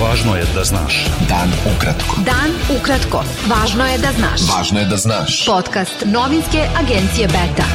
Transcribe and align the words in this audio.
Važno 0.00 0.32
je 0.36 0.44
da 0.54 0.62
znaš. 0.64 1.06
Dan 1.28 1.50
ukratko. 1.74 2.22
Dan 2.24 2.54
ukratko. 2.76 3.20
Važno 3.50 3.84
je 3.84 3.98
da 3.98 4.12
znaš. 4.16 4.46
Važno 4.48 4.80
je 4.80 4.86
da 4.88 4.96
znaš. 4.96 5.44
Podcast 5.46 6.04
novinske 6.06 6.64
agencije 6.80 7.28
Beta. 7.28 7.66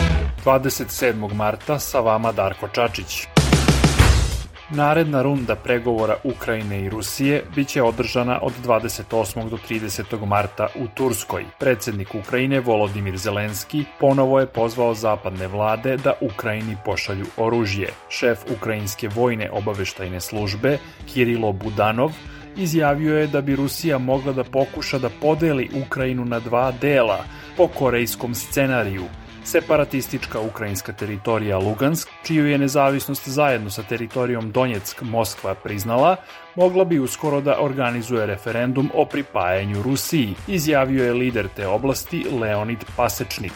27. 0.46 1.34
marta 1.34 1.80
sa 1.80 2.00
vama 2.00 2.32
Darko 2.32 2.68
Čačić. 2.68 3.35
Naredna 4.76 5.22
runda 5.22 5.56
pregovora 5.56 6.16
Ukrajine 6.24 6.82
i 6.82 6.90
Rusije 6.90 7.44
biće 7.56 7.82
održana 7.82 8.40
od 8.42 8.54
28. 8.66 9.50
do 9.50 9.58
30. 9.70 10.26
marta 10.26 10.68
u 10.76 10.88
Turskoj. 10.94 11.46
Predsednik 11.60 12.16
Ukrajine 12.16 12.60
Volodimir 12.60 13.18
Zelenski 13.18 13.84
ponovo 14.00 14.40
je 14.40 14.48
pozvao 14.48 14.94
zapadne 14.94 15.48
vlade 15.48 15.98
da 15.98 16.14
Ukrajini 16.22 16.78
pošalju 16.86 17.26
oružje. 17.38 17.90
Šef 18.10 18.40
Ukrajinske 18.58 19.08
vojne 19.08 19.50
obaveštajne 19.52 20.22
službe 20.22 20.78
Kirilo 21.14 21.52
Budanov 21.52 22.12
izjavio 22.58 23.18
je 23.20 23.28
da 23.28 23.42
bi 23.42 23.56
Rusija 23.56 23.98
mogla 23.98 24.34
da 24.34 24.44
pokuša 24.44 25.00
da 25.00 25.10
podeli 25.22 25.70
Ukrajinu 25.86 26.26
na 26.26 26.40
dva 26.40 26.72
dela 26.72 27.24
po 27.58 27.68
korejskom 27.68 28.36
scenariju– 28.36 29.04
separatistička 29.46 30.40
ukrajinska 30.40 30.94
teritorija 30.94 31.58
Lugansk, 31.58 32.10
čiju 32.24 32.48
je 32.48 32.58
nezavisnost 32.58 33.30
zajedno 33.30 33.70
sa 33.70 33.84
teritorijom 33.84 34.52
Donjeck 34.52 35.02
Moskva 35.02 35.56
priznala, 35.56 36.16
mogla 36.56 36.86
bi 36.86 37.00
uskoro 37.00 37.42
da 37.42 37.62
organizuje 37.62 38.26
referendum 38.26 38.92
o 38.94 39.06
pripajanju 39.06 39.82
Rusiji, 39.82 40.36
izjavio 40.48 41.06
je 41.06 41.14
lider 41.14 41.48
te 41.56 41.68
oblasti 41.68 42.26
Leonid 42.42 42.86
Pasečnik. 42.96 43.54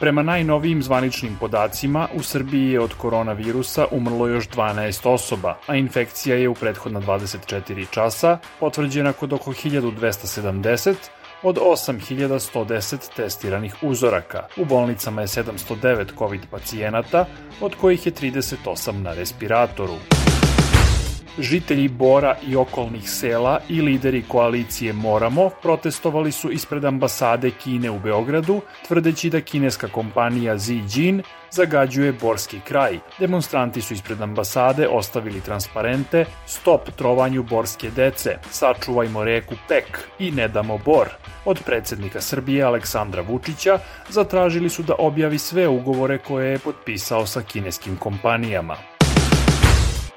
Prema 0.00 0.22
najnovijim 0.22 0.82
zvaničnim 0.82 1.36
podacima, 1.40 2.08
u 2.14 2.22
Srbiji 2.22 2.70
je 2.70 2.80
od 2.80 2.94
koronavirusa 2.94 3.86
umrlo 3.90 4.28
još 4.28 4.48
12 4.48 5.08
osoba, 5.08 5.58
a 5.66 5.76
infekcija 5.76 6.36
je 6.36 6.48
u 6.48 6.54
prethodna 6.54 7.00
24 7.00 7.86
časa 7.90 8.38
potvrđena 8.60 9.12
kod 9.12 9.32
oko 9.32 9.52
1270, 9.52 10.94
od 11.42 11.56
8110 11.56 13.16
testiranih 13.16 13.74
uzoraka. 13.82 14.46
U 14.56 14.64
bolnicama 14.64 15.20
je 15.20 15.26
709 15.26 16.18
COVID 16.18 16.40
pacijenata, 16.50 17.26
od 17.60 17.74
kojih 17.74 18.06
je 18.06 18.12
38 18.12 18.92
na 18.92 19.14
respiratoru. 19.14 19.94
Žitelji 21.38 21.88
Bora 21.88 22.36
i 22.48 22.56
okolnih 22.56 23.10
sela 23.10 23.60
i 23.68 23.80
lideri 23.80 24.22
koalicije 24.28 24.92
Moramo 24.92 25.50
protestovali 25.62 26.32
su 26.32 26.50
ispred 26.50 26.84
ambasade 26.84 27.50
Kine 27.50 27.90
u 27.90 27.98
Beogradu, 27.98 28.60
tvrdeći 28.88 29.30
da 29.30 29.40
kineska 29.40 29.88
kompanija 29.88 30.58
Zijin 30.58 31.22
zagađuje 31.50 32.12
Borski 32.12 32.60
kraj. 32.60 32.98
Demonstranti 33.18 33.80
su 33.80 33.94
ispred 33.94 34.22
ambasade 34.22 34.88
ostavili 34.88 35.40
transparente 35.40 36.24
Stop 36.46 36.90
trovanju 36.96 37.42
borske 37.42 37.90
dece, 37.90 38.38
sačuvajmo 38.50 39.24
reku 39.24 39.54
Pek 39.68 39.98
i 40.18 40.30
ne 40.30 40.48
damo 40.48 40.78
Bor. 40.78 41.08
Od 41.44 41.62
predsednika 41.66 42.20
Srbije 42.20 42.62
Aleksandra 42.62 43.22
Vučića 43.22 43.78
zatražili 44.08 44.68
su 44.68 44.82
da 44.82 44.94
objavi 44.98 45.38
sve 45.38 45.68
ugovore 45.68 46.18
koje 46.18 46.50
je 46.50 46.58
potpisao 46.58 47.26
sa 47.26 47.42
kineskim 47.42 47.96
kompanijama. 47.96 48.99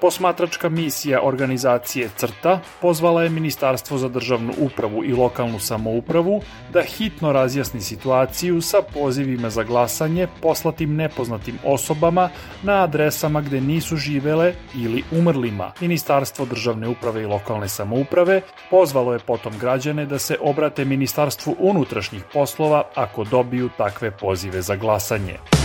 Posmatračka 0.04 0.70
misija 0.70 1.22
organizacije 1.24 2.10
CRTA 2.16 2.60
pozvala 2.82 3.24
je 3.24 3.30
Ministarstvo 3.30 3.98
za 3.98 4.10
državnu 4.10 4.54
upravu 4.60 5.04
i 5.06 5.14
lokalnu 5.14 5.60
samoupravu 5.60 6.42
da 6.74 6.82
hitno 6.82 7.32
razjasni 7.32 7.82
situaciju 7.82 8.62
sa 8.62 8.78
pozivima 8.94 9.50
za 9.50 9.64
glasanje 9.64 10.28
poslatim 10.42 10.96
nepoznatim 10.96 11.60
osobama 11.64 12.30
na 12.64 12.84
adresama 12.84 13.42
gde 13.42 13.62
nisu 13.62 13.96
živele 13.96 14.54
ili 14.76 15.04
umrlima. 15.12 15.72
Ministarstvo 15.80 16.46
državne 16.46 16.88
uprave 16.88 17.22
i 17.22 17.26
lokalne 17.26 17.70
samouprave 17.70 18.42
pozvalo 18.70 19.14
je 19.14 19.20
potom 19.20 19.54
građane 19.60 20.06
da 20.06 20.20
se 20.20 20.38
obrate 20.42 20.86
Ministarstvu 20.86 21.56
unutrašnjih 21.60 22.24
poslova 22.34 22.84
ako 22.96 23.24
dobiju 23.24 23.70
takve 23.78 24.12
pozive 24.12 24.62
za 24.62 24.76
glasanje. 24.76 25.63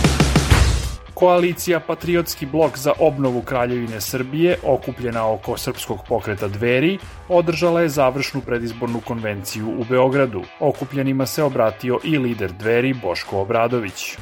Koalicija 1.19 1.79
Patriotski 1.79 2.45
blok 2.45 2.77
za 2.77 2.93
obnovu 2.99 3.41
Kraljevine 3.41 4.01
Srbije, 4.01 4.57
okupljena 4.63 5.31
oko 5.31 5.57
srpskog 5.57 5.99
pokreta 6.07 6.47
Dveri, 6.47 6.97
održala 7.29 7.81
je 7.81 7.89
završnu 7.89 8.41
predizbornu 8.41 9.01
konvenciju 9.07 9.67
u 9.67 9.83
Beogradu. 9.89 10.43
Okupljenima 10.59 11.25
se 11.25 11.43
obratio 11.43 11.99
i 12.03 12.17
lider 12.17 12.51
Dveri 12.51 12.93
Boško 12.93 13.41
Obradović. 13.41 14.15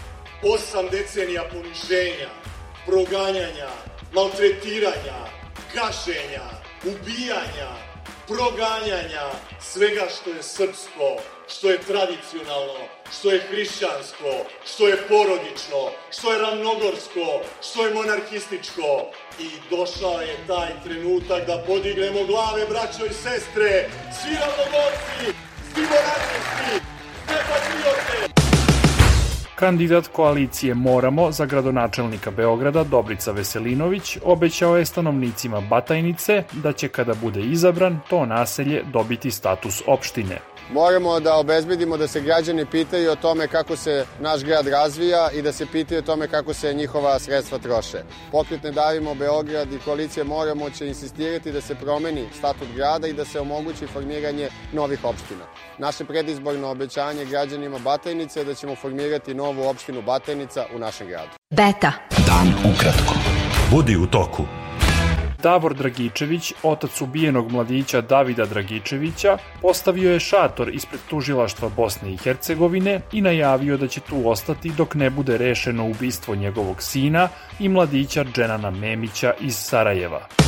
Osam 0.56 0.86
decenija 0.92 1.44
poniženja, 1.52 2.30
proganjanja, 2.86 3.70
maltretiranja, 4.14 5.20
gašenja, 5.76 6.46
ubijanja, 6.86 7.87
proganjanja 8.28 9.28
svega 9.62 10.06
što 10.16 10.30
je 10.30 10.44
srpsko, 10.44 11.08
što 11.48 11.70
je 11.70 11.82
tradicionalno, 11.82 12.82
što 13.20 13.32
je 13.32 13.40
hrišćansko, 13.50 14.32
što 14.66 14.88
je 14.88 14.98
porodično, 15.08 15.92
što 16.12 16.34
je 16.34 16.40
ravnogorsko, 16.40 17.42
što 17.62 17.86
je 17.86 17.94
monarhističko. 17.94 19.12
I 19.40 19.50
došao 19.70 20.22
je 20.22 20.38
taj 20.48 20.70
trenutak 20.84 21.48
da 21.48 21.64
podignemo 21.68 22.24
glave, 22.24 22.66
braćo 22.70 23.06
i 23.06 23.14
sestre, 23.14 23.90
svi 24.22 24.34
ravnogorci, 24.42 25.26
svi 25.74 25.82
monarhisti, 25.82 26.97
Kandidat 29.60 30.08
koalicije 30.08 30.74
Moramo 30.74 31.32
za 31.32 31.46
gradonačelnika 31.46 32.32
Beograda 32.32 32.84
Dobrica 32.84 33.32
Veselinović 33.32 34.18
obećao 34.24 34.78
je 34.78 34.86
stanovnicima 34.86 35.62
Batajnice 35.62 36.44
da 36.54 36.72
će 36.72 36.88
kada 36.88 37.14
bude 37.14 37.42
izabran 37.42 38.00
to 38.10 38.26
naselje 38.26 38.84
dobiti 38.94 39.32
status 39.32 39.82
opštine. 39.88 40.38
Moramo 40.74 41.20
da 41.20 41.36
obezbedimo 41.36 41.98
da 41.98 42.08
se 42.08 42.22
građani 42.22 42.66
pitaju 42.66 43.12
o 43.12 43.16
tome 43.16 43.48
kako 43.48 43.76
se 43.76 44.06
naš 44.20 44.44
grad 44.44 44.68
razvija 44.68 45.30
i 45.34 45.42
da 45.42 45.52
se 45.52 45.66
pitaju 45.66 46.00
o 46.00 46.06
tome 46.06 46.28
kako 46.28 46.54
se 46.54 46.74
njihova 46.74 47.20
sredstva 47.20 47.58
troše. 47.58 48.04
Pokret 48.32 48.64
Ne 48.64 48.72
davimo 48.72 49.16
Beograd 49.16 49.74
i 49.74 49.80
koalicija 49.86 50.24
Moramo 50.24 50.70
će 50.70 50.88
insistirati 50.88 51.52
da 51.52 51.62
se 51.62 51.76
promeni 51.76 52.28
statut 52.38 52.68
grada 52.76 53.08
i 53.08 53.14
da 53.14 53.26
se 53.26 53.40
omogući 53.40 53.88
formiranje 53.88 54.50
novih 54.74 55.04
opština. 55.04 55.46
Naše 55.78 56.06
predizborno 56.06 56.70
obećanje 56.70 57.26
građanima 57.26 57.80
Batajnice 57.80 58.40
je 58.40 58.46
da 58.46 58.54
ćemo 58.54 58.76
formirati 58.76 59.34
novu 59.34 59.68
opštinu 59.68 60.02
Batajnica 60.02 60.66
u 60.76 60.80
našem 60.80 61.08
gradu. 61.08 61.32
Beta. 61.50 61.92
Dan 62.28 62.74
ukratko. 62.74 63.14
Budi 63.72 63.98
u 63.98 64.08
toku. 64.08 64.67
Davor 65.48 65.74
Dragičević, 65.74 66.54
otac 66.64 67.02
ubijenog 67.02 67.52
mladića 67.52 68.02
Davida 68.02 68.46
Dragičevića, 68.46 69.38
postavio 69.62 70.12
je 70.12 70.20
šator 70.20 70.70
ispred 70.70 71.00
tužilaštva 71.10 71.70
Bosne 71.70 72.14
i 72.14 72.18
Hercegovine 72.18 73.02
i 73.12 73.22
najavio 73.22 73.78
da 73.78 73.88
će 73.88 74.00
tu 74.00 74.30
ostati 74.30 74.72
dok 74.78 74.96
ne 74.96 75.10
bude 75.10 75.38
rešeno 75.38 75.86
ubistvo 75.86 76.36
njegovog 76.36 76.82
sina 76.82 77.30
i 77.60 77.70
mladića 77.70 78.26
Dženana 78.34 78.72
Memića 78.72 79.34
iz 79.40 79.56
Sarajeva. 79.56 80.47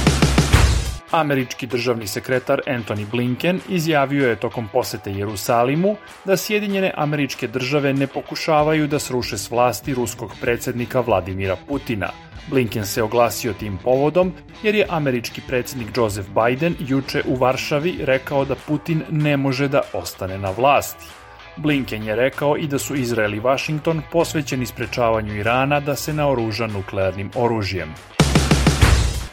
Američki 1.12 1.68
državni 1.68 2.08
sekretar 2.08 2.62
Anthony 2.68 3.06
Blinken 3.12 3.60
izjavio 3.70 4.30
je 4.30 4.36
tokom 4.36 4.68
posete 4.74 5.12
Jerusalimu 5.12 5.96
da 6.26 6.38
Sjedinjene 6.38 6.94
američke 6.98 7.48
države 7.48 7.94
ne 7.94 8.08
pokušavaju 8.08 8.88
da 8.88 9.00
sruše 9.00 9.38
s 9.38 9.52
vlasti 9.52 9.94
ruskog 9.94 10.36
predsednika 10.42 11.00
Vladimira 11.00 11.58
Putina. 11.68 12.10
Blinken 12.50 12.86
se 12.86 13.04
oglasio 13.04 13.54
tim 13.54 13.78
povodom 13.84 14.34
jer 14.64 14.76
je 14.76 14.86
američki 14.90 15.42
predsednik 15.48 15.98
Joseph 15.98 16.30
Biden 16.30 16.76
juče 16.80 17.24
u 17.28 17.36
Varšavi 17.36 17.98
rekao 18.02 18.46
da 18.46 18.56
Putin 18.56 19.04
ne 19.10 19.38
može 19.38 19.68
da 19.68 19.82
ostane 19.94 20.38
na 20.38 20.52
vlasti. 20.52 21.06
Blinken 21.58 22.04
je 22.04 22.16
rekao 22.16 22.58
i 22.58 22.68
da 22.68 22.80
su 22.80 22.96
Izrael 22.96 23.34
i 23.34 23.40
Washington 23.40 24.02
posvećeni 24.12 24.66
sprečavanju 24.66 25.36
Irana 25.36 25.80
da 25.80 25.96
se 25.96 26.14
naoruža 26.14 26.68
nuklearnim 26.68 27.32
oružjem. 27.36 27.94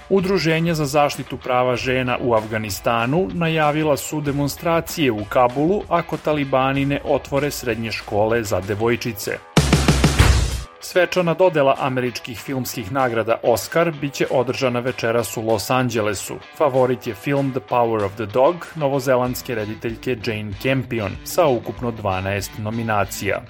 Udruženja 0.09 0.75
za 0.75 0.85
zaštitu 0.85 1.37
prava 1.37 1.77
žena 1.77 2.19
u 2.21 2.35
Afganistanu 2.35 3.29
najavila 3.33 3.97
su 3.97 4.21
demonstracije 4.21 5.13
u 5.13 5.25
Kabulu 5.29 5.83
ako 5.89 6.17
talibani 6.17 6.85
ne 6.85 7.01
otvore 7.05 7.51
srednje 7.51 7.93
škole 7.93 8.43
za 8.45 8.61
devojčice. 8.61 9.39
Svečana 10.81 11.35
dodela 11.35 11.77
američkih 11.81 12.39
filmskih 12.39 12.93
nagrada 12.93 13.37
Oscar 13.43 13.93
biće 14.01 14.27
održana 14.31 14.81
večeras 14.81 15.37
u 15.37 15.43
Los 15.43 15.71
Angelesu. 15.71 16.35
Favorit 16.57 17.07
je 17.07 17.15
film 17.15 17.51
The 17.51 17.61
Power 17.61 18.05
of 18.05 18.13
the 18.15 18.27
Dog 18.27 18.67
novozelandske 18.75 19.55
rediteljke 19.55 20.17
Jane 20.27 20.53
Campion 20.63 21.13
sa 21.25 21.47
ukupno 21.47 21.93
12 21.93 22.59
nominacija. 22.59 23.43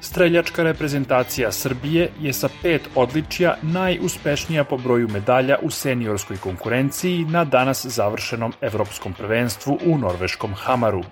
Streljačka 0.00 0.62
reprezentacija 0.62 1.52
Srbije 1.52 2.10
je 2.20 2.32
sa 2.32 2.48
pet 2.62 2.88
odličija 2.94 3.56
najuspešnija 3.62 4.64
po 4.64 4.76
broju 4.76 5.08
medalja 5.08 5.56
u 5.62 5.70
seniorskoj 5.70 6.36
konkurenciji 6.36 7.24
na 7.24 7.44
danas 7.44 7.86
završenom 7.86 8.52
evropskom 8.60 9.12
prvenstvu 9.12 9.78
u 9.84 9.98
norveškom 9.98 10.54
Hamaru. 10.54 11.02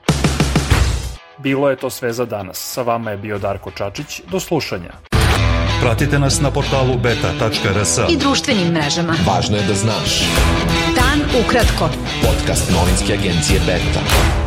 Bilo 1.38 1.70
je 1.70 1.76
to 1.76 1.90
sve 1.90 2.12
za 2.12 2.24
danas. 2.24 2.56
Sa 2.58 2.82
vama 2.82 3.10
je 3.10 3.16
bio 3.16 3.38
Darko 3.38 3.70
Čačić. 3.70 4.20
Do 4.30 4.40
slušanja. 4.40 4.92
Pratite 5.80 6.18
nas 6.18 6.40
na 6.40 6.50
portalu 6.50 6.98
beta.rs 7.02 7.98
I 8.08 8.16
društvenim 8.16 8.72
mrežama. 8.72 9.14
Važno 9.26 9.56
je 9.56 9.62
da 9.62 9.74
znaš. 9.74 10.20
Dan 10.94 11.44
Ukratko. 11.44 11.88
Podcast 12.22 12.72
novinske 12.72 13.12
agencije 13.12 13.60
Beta. 13.66 14.45